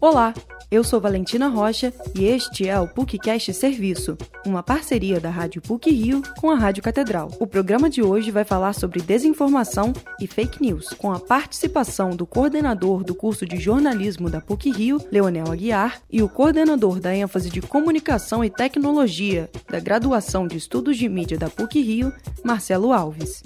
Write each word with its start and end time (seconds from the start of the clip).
Olá, 0.00 0.34
eu 0.70 0.82
sou 0.82 1.00
Valentina 1.00 1.48
Rocha 1.48 1.92
e 2.14 2.24
este 2.24 2.68
é 2.68 2.78
o 2.78 2.88
PUCcast 2.88 3.54
Serviço, 3.54 4.18
uma 4.44 4.62
parceria 4.62 5.20
da 5.20 5.30
Rádio 5.30 5.62
PUC 5.62 5.90
Rio 5.90 6.22
com 6.40 6.50
a 6.50 6.56
Rádio 6.56 6.82
Catedral. 6.82 7.30
O 7.38 7.46
programa 7.46 7.88
de 7.88 8.02
hoje 8.02 8.30
vai 8.30 8.44
falar 8.44 8.72
sobre 8.72 9.00
desinformação 9.00 9.92
e 10.20 10.26
fake 10.26 10.60
news, 10.60 10.88
com 10.90 11.12
a 11.12 11.20
participação 11.20 12.10
do 12.10 12.26
coordenador 12.26 13.04
do 13.04 13.14
curso 13.14 13.46
de 13.46 13.56
jornalismo 13.56 14.28
da 14.28 14.40
PUC 14.40 14.70
Rio, 14.70 15.00
Leonel 15.10 15.50
Aguiar, 15.50 16.00
e 16.10 16.22
o 16.22 16.28
coordenador 16.28 17.00
da 17.00 17.14
ênfase 17.14 17.48
de 17.48 17.62
comunicação 17.62 18.44
e 18.44 18.50
tecnologia 18.50 19.48
da 19.70 19.80
graduação 19.80 20.46
de 20.46 20.56
estudos 20.56 20.96
de 20.96 21.08
mídia 21.08 21.38
da 21.38 21.48
PUC 21.48 21.80
Rio, 21.80 22.12
Marcelo 22.44 22.92
Alves. 22.92 23.42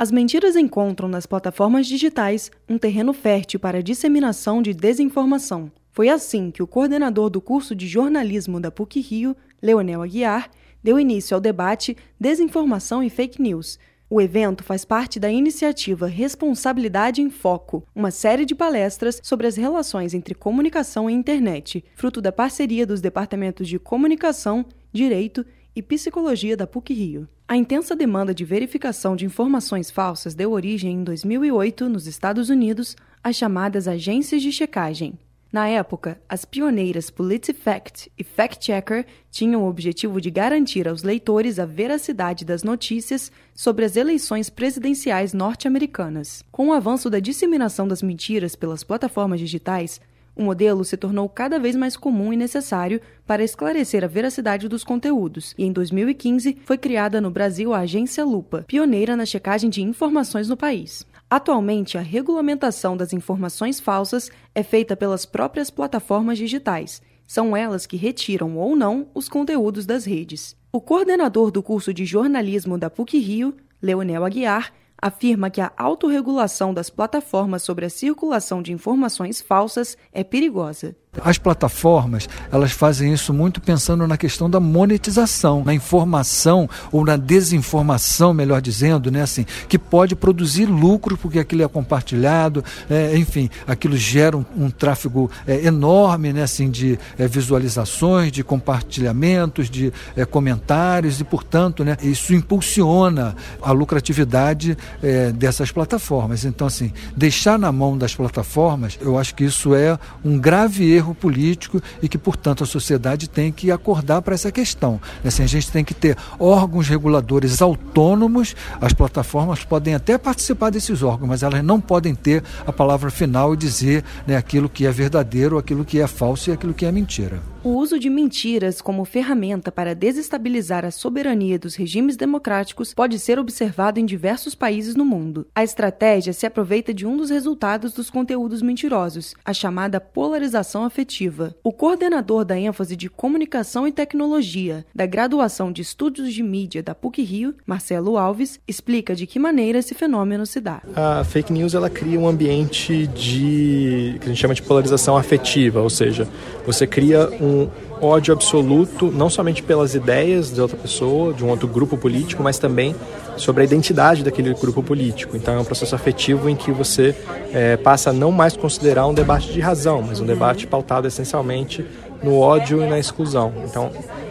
As 0.00 0.10
mentiras 0.10 0.56
encontram 0.56 1.10
nas 1.10 1.26
plataformas 1.26 1.86
digitais 1.86 2.50
um 2.66 2.78
terreno 2.78 3.12
fértil 3.12 3.60
para 3.60 3.80
a 3.80 3.82
disseminação 3.82 4.62
de 4.62 4.72
desinformação. 4.72 5.70
Foi 5.92 6.08
assim 6.08 6.50
que 6.50 6.62
o 6.62 6.66
coordenador 6.66 7.28
do 7.28 7.38
curso 7.38 7.74
de 7.74 7.86
jornalismo 7.86 8.58
da 8.58 8.70
PUC 8.70 8.98
Rio, 8.98 9.36
Leonel 9.60 10.00
Aguiar, 10.00 10.48
deu 10.82 10.98
início 10.98 11.34
ao 11.34 11.40
debate 11.40 11.98
Desinformação 12.18 13.02
e 13.02 13.10
Fake 13.10 13.42
News. 13.42 13.78
O 14.08 14.22
evento 14.22 14.64
faz 14.64 14.86
parte 14.86 15.20
da 15.20 15.30
iniciativa 15.30 16.06
Responsabilidade 16.06 17.20
em 17.20 17.28
Foco, 17.28 17.86
uma 17.94 18.10
série 18.10 18.46
de 18.46 18.54
palestras 18.54 19.20
sobre 19.22 19.46
as 19.46 19.56
relações 19.56 20.14
entre 20.14 20.34
comunicação 20.34 21.10
e 21.10 21.12
internet, 21.12 21.84
fruto 21.94 22.22
da 22.22 22.32
parceria 22.32 22.86
dos 22.86 23.02
departamentos 23.02 23.68
de 23.68 23.78
Comunicação, 23.78 24.64
Direito 24.90 25.44
e 25.44 25.59
Psicologia 25.82 26.56
da 26.56 26.66
PUC 26.66 26.92
Rio. 26.92 27.28
A 27.46 27.56
intensa 27.56 27.96
demanda 27.96 28.34
de 28.34 28.44
verificação 28.44 29.16
de 29.16 29.24
informações 29.24 29.90
falsas 29.90 30.34
deu 30.34 30.52
origem 30.52 30.92
em 30.92 31.04
2008, 31.04 31.88
nos 31.88 32.06
Estados 32.06 32.50
Unidos, 32.50 32.96
às 33.22 33.36
chamadas 33.36 33.88
agências 33.88 34.42
de 34.42 34.52
checagem. 34.52 35.18
Na 35.52 35.66
época, 35.66 36.20
as 36.28 36.44
pioneiras 36.44 37.10
PolitiFact 37.10 38.12
e 38.16 38.22
FactChecker 38.22 39.04
tinham 39.32 39.64
o 39.64 39.68
objetivo 39.68 40.20
de 40.20 40.30
garantir 40.30 40.86
aos 40.86 41.02
leitores 41.02 41.58
a 41.58 41.66
veracidade 41.66 42.44
das 42.44 42.62
notícias 42.62 43.32
sobre 43.52 43.84
as 43.84 43.96
eleições 43.96 44.48
presidenciais 44.48 45.32
norte-americanas. 45.32 46.44
Com 46.52 46.68
o 46.68 46.72
avanço 46.72 47.10
da 47.10 47.18
disseminação 47.18 47.88
das 47.88 48.00
mentiras 48.00 48.54
pelas 48.54 48.84
plataformas 48.84 49.40
digitais, 49.40 50.00
o 50.34 50.42
modelo 50.42 50.84
se 50.84 50.96
tornou 50.96 51.28
cada 51.28 51.58
vez 51.58 51.76
mais 51.76 51.96
comum 51.96 52.32
e 52.32 52.36
necessário 52.36 53.00
para 53.26 53.44
esclarecer 53.44 54.04
a 54.04 54.06
veracidade 54.06 54.68
dos 54.68 54.84
conteúdos, 54.84 55.54
e 55.58 55.64
em 55.64 55.72
2015 55.72 56.58
foi 56.64 56.78
criada 56.78 57.20
no 57.20 57.30
Brasil 57.30 57.74
a 57.74 57.80
Agência 57.80 58.24
Lupa, 58.24 58.64
pioneira 58.66 59.16
na 59.16 59.26
checagem 59.26 59.68
de 59.68 59.82
informações 59.82 60.48
no 60.48 60.56
país. 60.56 61.06
Atualmente, 61.28 61.96
a 61.96 62.00
regulamentação 62.00 62.96
das 62.96 63.12
informações 63.12 63.78
falsas 63.78 64.30
é 64.54 64.62
feita 64.62 64.96
pelas 64.96 65.24
próprias 65.24 65.70
plataformas 65.70 66.38
digitais. 66.38 67.00
São 67.24 67.56
elas 67.56 67.86
que 67.86 67.96
retiram 67.96 68.56
ou 68.56 68.74
não 68.74 69.06
os 69.14 69.28
conteúdos 69.28 69.86
das 69.86 70.04
redes. 70.04 70.56
O 70.72 70.80
coordenador 70.80 71.52
do 71.52 71.62
curso 71.62 71.94
de 71.94 72.04
jornalismo 72.04 72.76
da 72.76 72.90
PUC 72.90 73.18
Rio, 73.18 73.54
Leonel 73.80 74.24
Aguiar, 74.24 74.72
afirma 75.00 75.50
que 75.50 75.60
a 75.60 75.72
autorregulação 75.76 76.74
das 76.74 76.90
plataformas 76.90 77.62
sobre 77.62 77.86
a 77.86 77.90
circulação 77.90 78.62
de 78.62 78.72
informações 78.72 79.40
falsas 79.40 79.96
é 80.12 80.22
perigosa. 80.22 80.96
As 81.18 81.38
plataformas, 81.38 82.28
elas 82.52 82.70
fazem 82.70 83.12
isso 83.12 83.34
muito 83.34 83.60
pensando 83.60 84.06
na 84.06 84.16
questão 84.16 84.48
da 84.48 84.60
monetização, 84.60 85.64
na 85.64 85.74
informação 85.74 86.70
ou 86.92 87.04
na 87.04 87.16
desinformação, 87.16 88.32
melhor 88.32 88.60
dizendo, 88.60 89.10
né, 89.10 89.22
assim, 89.22 89.44
que 89.68 89.76
pode 89.76 90.14
produzir 90.14 90.66
lucro 90.66 91.18
porque 91.18 91.40
aquilo 91.40 91.64
é 91.64 91.68
compartilhado, 91.68 92.64
é, 92.88 93.16
enfim, 93.16 93.50
aquilo 93.66 93.96
gera 93.96 94.36
um, 94.36 94.44
um 94.56 94.70
tráfego 94.70 95.28
é, 95.48 95.66
enorme, 95.66 96.32
né, 96.32 96.44
assim, 96.44 96.70
de 96.70 96.96
é, 97.18 97.26
visualizações, 97.26 98.30
de 98.30 98.44
compartilhamentos, 98.44 99.68
de 99.68 99.92
é, 100.14 100.24
comentários 100.24 101.20
e, 101.20 101.24
portanto, 101.24 101.84
né, 101.84 101.96
isso 102.02 102.32
impulsiona 102.32 103.34
a 103.60 103.72
lucratividade 103.72 104.78
é, 105.02 105.32
dessas 105.32 105.72
plataformas. 105.72 106.44
Então, 106.44 106.68
assim, 106.68 106.92
deixar 107.16 107.58
na 107.58 107.72
mão 107.72 107.98
das 107.98 108.14
plataformas, 108.14 108.96
eu 109.00 109.18
acho 109.18 109.34
que 109.34 109.42
isso 109.42 109.74
é 109.74 109.98
um 110.24 110.38
grave 110.38 110.88
erro 110.88 110.99
erro 111.00 111.14
político 111.14 111.82
e 112.02 112.08
que, 112.08 112.16
portanto, 112.16 112.62
a 112.62 112.66
sociedade 112.66 113.28
tem 113.28 113.50
que 113.50 113.70
acordar 113.70 114.22
para 114.22 114.34
essa 114.34 114.52
questão. 114.52 115.00
Assim, 115.24 115.42
a 115.42 115.46
gente 115.46 115.70
tem 115.70 115.84
que 115.84 115.94
ter 115.94 116.16
órgãos 116.38 116.88
reguladores 116.88 117.60
autônomos, 117.60 118.54
as 118.80 118.92
plataformas 118.92 119.64
podem 119.64 119.94
até 119.94 120.16
participar 120.16 120.70
desses 120.70 121.02
órgãos, 121.02 121.28
mas 121.28 121.42
elas 121.42 121.64
não 121.64 121.80
podem 121.80 122.14
ter 122.14 122.42
a 122.66 122.72
palavra 122.72 123.10
final 123.10 123.54
e 123.54 123.56
dizer 123.56 124.04
né, 124.26 124.36
aquilo 124.36 124.68
que 124.68 124.86
é 124.86 124.90
verdadeiro, 124.92 125.58
aquilo 125.58 125.84
que 125.84 126.00
é 126.00 126.06
falso 126.06 126.50
e 126.50 126.52
aquilo 126.52 126.74
que 126.74 126.86
é 126.86 126.92
mentira. 126.92 127.40
O 127.62 127.76
uso 127.76 127.98
de 127.98 128.08
mentiras 128.08 128.80
como 128.80 129.04
ferramenta 129.04 129.70
para 129.70 129.94
desestabilizar 129.94 130.82
a 130.86 130.90
soberania 130.90 131.58
dos 131.58 131.74
regimes 131.74 132.16
democráticos 132.16 132.94
pode 132.94 133.18
ser 133.18 133.38
observado 133.38 134.00
em 134.00 134.06
diversos 134.06 134.54
países 134.54 134.94
no 134.94 135.04
mundo. 135.04 135.46
A 135.54 135.62
estratégia 135.62 136.32
se 136.32 136.46
aproveita 136.46 136.94
de 136.94 137.06
um 137.06 137.18
dos 137.18 137.28
resultados 137.28 137.92
dos 137.92 138.08
conteúdos 138.08 138.62
mentirosos, 138.62 139.34
a 139.44 139.52
chamada 139.52 140.00
polarização 140.00 140.84
afetiva. 140.84 141.54
O 141.62 141.70
coordenador 141.70 142.46
da 142.46 142.58
ênfase 142.58 142.96
de 142.96 143.10
comunicação 143.10 143.86
e 143.86 143.92
tecnologia 143.92 144.86
da 144.94 145.04
graduação 145.04 145.70
de 145.70 145.82
estudos 145.82 146.32
de 146.32 146.42
mídia 146.42 146.82
da 146.82 146.94
PUC 146.94 147.20
Rio, 147.22 147.54
Marcelo 147.66 148.16
Alves, 148.16 148.58
explica 148.66 149.14
de 149.14 149.26
que 149.26 149.38
maneira 149.38 149.80
esse 149.80 149.94
fenômeno 149.94 150.46
se 150.46 150.62
dá. 150.62 150.80
A 150.96 151.24
fake 151.24 151.52
news 151.52 151.74
ela 151.74 151.90
cria 151.90 152.18
um 152.18 152.26
ambiente 152.26 153.06
de 153.08 154.16
que 154.18 154.24
a 154.24 154.28
gente 154.28 154.40
chama 154.40 154.54
de 154.54 154.62
polarização 154.62 155.14
afetiva, 155.14 155.82
ou 155.82 155.90
seja, 155.90 156.26
você 156.64 156.86
cria 156.86 157.28
um 157.38 157.49
um 157.50 157.68
ódio 158.00 158.32
absoluto, 158.32 159.10
não 159.10 159.28
somente 159.28 159.62
pelas 159.62 159.94
ideias 159.94 160.52
de 160.52 160.60
outra 160.60 160.76
pessoa, 160.76 161.34
de 161.34 161.44
um 161.44 161.48
outro 161.48 161.68
grupo 161.68 161.96
político, 161.98 162.42
mas 162.42 162.58
também 162.58 162.94
sobre 163.36 163.62
a 163.62 163.64
identidade 163.64 164.22
daquele 164.22 164.54
grupo 164.54 164.82
político. 164.82 165.36
Então 165.36 165.54
é 165.54 165.58
um 165.58 165.64
processo 165.64 165.94
afetivo 165.94 166.48
em 166.48 166.56
que 166.56 166.70
você 166.70 167.14
é, 167.52 167.76
passa 167.76 168.10
a 168.10 168.12
não 168.12 168.30
mais 168.30 168.56
considerar 168.56 169.06
um 169.06 169.14
debate 169.14 169.52
de 169.52 169.60
razão, 169.60 170.02
mas 170.02 170.20
um 170.20 170.26
debate 170.26 170.66
pautado 170.66 171.06
essencialmente 171.06 171.84
no 172.22 172.38
ódio 172.38 172.82
e 172.82 172.86
na 172.86 172.98
exclusão. 172.98 173.52
Então 173.64 173.90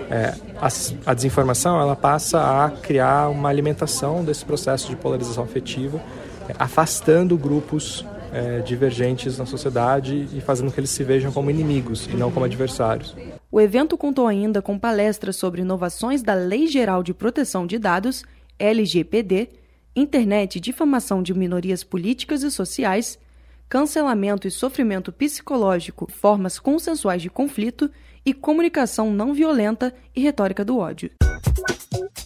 é, 0.09 0.33
a, 0.59 0.67
a, 1.05 1.13
desinformação 1.13 1.79
ela 1.79 1.95
passa 1.95 2.39
a 2.39 2.71
criar 2.71 3.29
uma 3.29 3.49
alimentação 3.49 4.23
desse 4.23 4.43
processo 4.43 4.89
de 4.89 4.95
polarização 4.95 5.43
afetiva, 5.43 5.99
é, 6.47 6.55
afastando 6.57 7.37
grupos 7.37 8.05
é, 8.33 8.59
divergentes 8.59 9.37
na 9.37 9.45
sociedade 9.45 10.27
e 10.33 10.41
fazendo 10.41 10.71
que 10.71 10.79
eles 10.79 10.89
se 10.89 11.03
vejam 11.03 11.31
como 11.31 11.49
inimigos 11.49 12.07
e 12.07 12.15
não 12.15 12.31
como 12.31 12.45
adversários. 12.45 13.15
O 13.51 13.59
evento 13.59 13.97
contou 13.97 14.27
ainda 14.27 14.61
com 14.61 14.77
palestras 14.77 15.35
sobre 15.35 15.61
inovações 15.61 16.21
da 16.21 16.33
Lei 16.33 16.67
Geral 16.67 17.01
de 17.01 17.13
Proteção 17.13 17.65
de 17.65 17.77
Dados, 17.77 18.23
LGPD, 18.57 19.49
internet 19.95 20.55
e 20.55 20.59
difamação 20.59 21.23
de 21.23 21.33
minorias 21.33 21.83
políticas 21.83 22.43
e 22.43 22.51
sociais, 22.51 23.17
cancelamento 23.67 24.47
e 24.47 24.51
sofrimento 24.51 25.11
psicológico, 25.11 26.07
formas 26.11 26.59
consensuais 26.59 27.21
de 27.21 27.29
conflito 27.29 27.89
e 28.25 28.33
comunicação 28.33 29.11
não 29.11 29.33
violenta 29.33 29.93
e 30.15 30.21
retórica 30.21 30.63
do 30.63 30.77
ódio. 30.77 31.11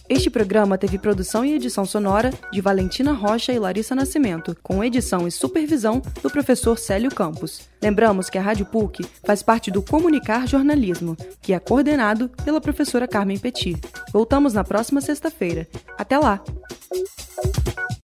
Este 0.06 0.28
programa 0.28 0.76
teve 0.76 0.98
produção 0.98 1.46
e 1.46 1.54
edição 1.54 1.86
sonora 1.86 2.30
de 2.52 2.60
Valentina 2.60 3.12
Rocha 3.12 3.52
e 3.52 3.58
Larissa 3.58 3.94
Nascimento, 3.94 4.54
com 4.62 4.84
edição 4.84 5.26
e 5.26 5.30
supervisão 5.30 6.02
do 6.22 6.28
professor 6.28 6.78
Célio 6.78 7.10
Campos. 7.10 7.70
Lembramos 7.80 8.28
que 8.28 8.36
a 8.36 8.42
Rádio 8.42 8.66
PUC 8.66 9.02
faz 9.24 9.42
parte 9.42 9.70
do 9.70 9.80
Comunicar 9.80 10.46
Jornalismo, 10.46 11.16
que 11.40 11.54
é 11.54 11.58
coordenado 11.58 12.28
pela 12.44 12.60
professora 12.60 13.08
Carmen 13.08 13.38
Petit. 13.38 13.80
Voltamos 14.12 14.52
na 14.52 14.62
próxima 14.62 15.00
sexta-feira. 15.00 15.66
Até 15.96 16.18
lá! 16.18 16.42